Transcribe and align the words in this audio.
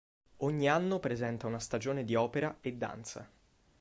Ogni 0.37 0.67
anno 0.67 0.99
presenta 0.99 1.45
una 1.45 1.59
stagione 1.59 2.03
di 2.03 2.15
opera 2.15 2.57
e 2.61 2.73
danza. 2.73 3.29